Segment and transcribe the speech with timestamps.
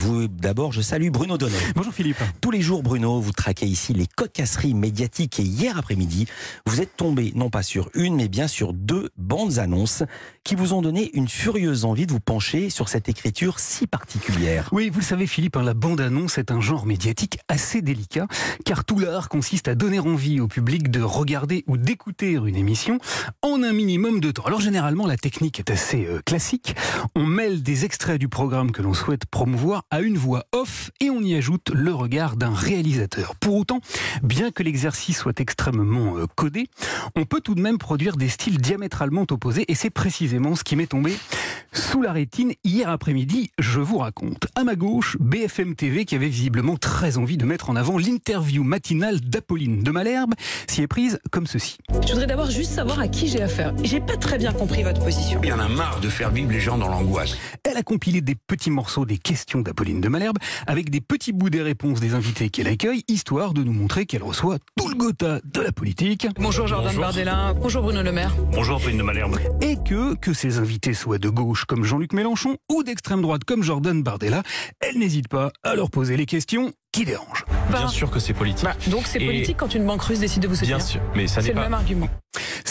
[0.00, 1.58] Vous, d'abord, je salue Bruno Donnet.
[1.76, 2.22] Bonjour Philippe.
[2.40, 6.26] Tous les jours, Bruno, vous traquez ici les cocasseries médiatiques et hier après-midi,
[6.64, 10.02] vous êtes tombé non pas sur une, mais bien sur deux bandes annonces
[10.42, 14.70] qui vous ont donné une furieuse envie de vous pencher sur cette écriture si particulière.
[14.72, 18.26] Oui, vous le savez Philippe, hein, la bande annonce est un genre médiatique assez délicat,
[18.64, 22.98] car tout l'art consiste à donner envie au public de regarder ou d'écouter une émission
[23.42, 24.44] en un minimum de temps.
[24.46, 26.74] Alors généralement, la technique est assez euh, classique.
[27.14, 31.10] On mêle des extraits du programme que l'on souhaite promouvoir à une voix off et
[31.10, 33.34] on y ajoute le regard d'un réalisateur.
[33.36, 33.80] Pour autant,
[34.22, 36.68] bien que l'exercice soit extrêmement euh, codé,
[37.16, 40.76] on peut tout de même produire des styles diamétralement opposés et c'est précisément ce qui
[40.76, 41.16] m'est tombé
[41.72, 44.48] sous la rétine hier après-midi, je vous raconte.
[44.56, 48.64] À ma gauche, BFM TV qui avait visiblement très envie de mettre en avant l'interview
[48.64, 50.34] matinale d'Apolline de Malherbe,
[50.68, 51.78] s'y est prise comme ceci.
[52.06, 53.72] Je voudrais d'abord juste savoir à qui j'ai affaire.
[53.84, 55.40] J'ai pas très bien compris votre position.
[55.42, 57.36] Il y en a marre de faire vivre les gens dans l'angoisse.
[57.64, 61.50] Elle a compilé des petits morceaux des questions d'Apolline de Malherbe avec des petits bouts
[61.50, 65.40] des réponses des invités qu'elle accueille, histoire de nous montrer qu'elle reçoit tout le gotha
[65.44, 66.26] de la politique.
[66.38, 67.54] Bonjour Jordan Bardella.
[67.54, 68.34] Bonjour Bruno Le Maire.
[68.52, 69.38] Bonjour Apolline de Malherbe.
[69.60, 73.62] Et que, que ses invités soient de gauche comme Jean-Luc Mélenchon ou d'extrême droite comme
[73.62, 74.42] Jordan Bardella,
[74.80, 77.44] elle n'hésite pas à leur poser les questions qui dérangent.
[77.70, 78.64] Bien sûr que c'est politique.
[78.64, 80.78] Bah, donc c'est Et- politique quand une banque russe décide de vous soutenir.
[80.78, 81.62] Bien sûr, mais ça C'est n'est le pas.
[81.62, 82.08] même argument.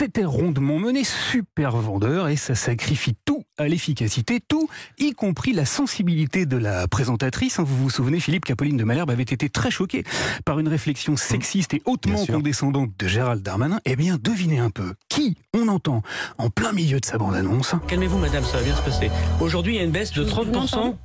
[0.00, 4.66] C'était rondement mené, super vendeur, et ça sacrifie tout à l'efficacité, tout,
[4.98, 7.60] y compris la sensibilité de la présentatrice.
[7.60, 10.04] Vous vous souvenez, Philippe, qu'Apolline de Malherbe avait été très choquée
[10.46, 13.78] par une réflexion sexiste et hautement condescendante de Gérald Darmanin.
[13.84, 16.02] Eh bien, devinez un peu, qui on entend
[16.38, 17.74] en plein milieu de sa bande-annonce?
[17.86, 19.10] Calmez-vous, madame, ça va bien se passer.
[19.38, 20.70] Aujourd'hui, il y a une baisse de Je vous demande 30%.
[20.70, 20.98] pardon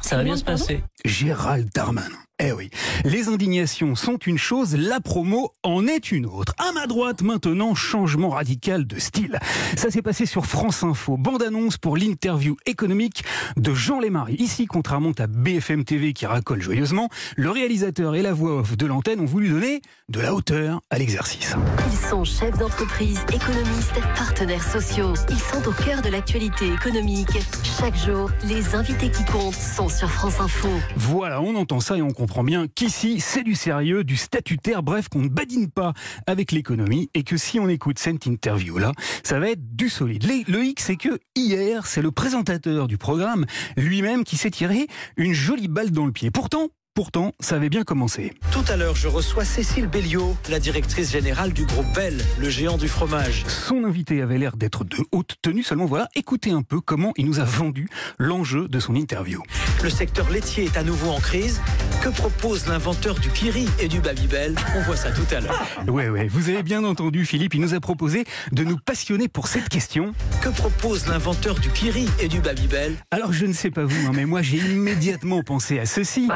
[0.00, 0.82] Ça va bien se passer.
[1.04, 2.18] Gérald Darmanin.
[2.42, 2.70] Eh oui,
[3.04, 6.54] les indignations sont une chose, la promo en est une autre.
[6.56, 9.38] À ma droite maintenant, changement radical de style.
[9.76, 13.24] Ça s'est passé sur France Info, bande-annonce pour l'interview économique
[13.58, 14.36] de Jean Lémarie.
[14.38, 18.86] Ici, contrairement à BFM TV qui racole joyeusement, le réalisateur et la voix off de
[18.86, 21.54] l'antenne ont voulu donner de la hauteur à l'exercice.
[21.92, 25.12] Ils sont chefs d'entreprise, économistes, partenaires sociaux.
[25.28, 27.36] Ils sont au cœur de l'actualité économique.
[27.78, 30.70] Chaque jour, les invités qui comptent sont sur France Info.
[30.96, 35.08] Voilà, on entend ça et on comprend bien qu'ici, c'est du sérieux, du statutaire, bref,
[35.08, 35.92] qu'on ne badine pas
[36.26, 38.92] avec l'économie et que si on écoute cette interview-là,
[39.22, 40.24] ça va être du solide.
[40.48, 43.46] Le hic, c'est que hier, c'est le présentateur du programme
[43.76, 44.86] lui-même qui s'est tiré
[45.16, 46.30] une jolie balle dans le pied.
[46.30, 48.32] Pourtant, pourtant, ça avait bien commencé.
[48.52, 52.76] Tout à l'heure, je reçois Cécile Belliot, la directrice générale du groupe Bell, le géant
[52.76, 53.44] du fromage.
[53.46, 57.26] Son invité avait l'air d'être de haute tenue, seulement voilà, écoutez un peu comment il
[57.26, 59.42] nous a vendu l'enjeu de son interview.
[59.82, 61.60] Le secteur laitier est à nouveau en crise.
[62.00, 64.54] Que propose l'inventeur du Kiri et du Babybel?
[64.74, 65.62] On voit ça tout à l'heure.
[65.86, 69.48] Ouais, ouais, vous avez bien entendu, Philippe, il nous a proposé de nous passionner pour
[69.48, 70.14] cette question.
[70.40, 72.96] Que propose l'inventeur du Kiri et du Babybel?
[73.10, 76.26] Alors je ne sais pas vous, hein, mais moi j'ai immédiatement pensé à ceci.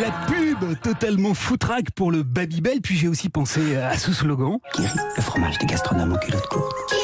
[0.00, 4.58] La pub totalement foutraque pour le Babybel, puis j'ai aussi pensé à ce slogan.
[4.78, 6.94] le fromage des gastronomes en culotte courte.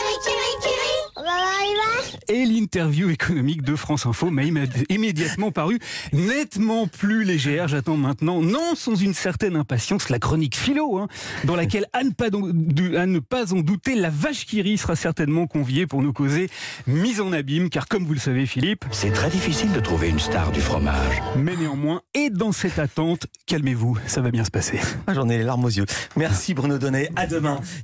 [2.31, 4.43] Et l'interview économique de France Info m'a
[4.91, 5.79] immédiatement paru
[6.13, 7.69] nettement plus légère.
[7.69, 11.09] J'attends maintenant, non sans une certaine impatience, la chronique philo, hein,
[11.45, 14.61] dans laquelle, à ne, pas, don- du- à ne pas en douter, la vache qui
[14.61, 16.51] rit sera certainement conviée pour nous causer
[16.87, 20.19] mise en abîme, car comme vous le savez Philippe, C'est très difficile de trouver une
[20.19, 21.23] star du fromage.
[21.37, 24.79] mais néanmoins, et dans cette attente, calmez-vous, ça va bien se passer.
[25.07, 25.87] Ah, J'en ai les larmes aux yeux.
[26.17, 27.09] Merci Bruno Donnet.
[27.17, 27.61] À demain.